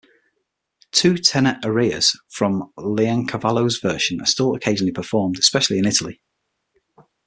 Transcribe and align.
Two 0.91 1.15
tenor 1.19 1.59
arias 1.63 2.19
from 2.27 2.73
Leoncavallo's 2.75 3.77
version 3.77 4.19
are 4.19 4.25
still 4.25 4.55
occasionally 4.55 4.91
performed, 4.91 5.37
especially 5.37 5.77
in 5.77 5.85
Italy. 5.85 6.19